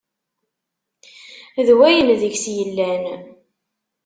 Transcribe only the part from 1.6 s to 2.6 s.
D wayen deg-s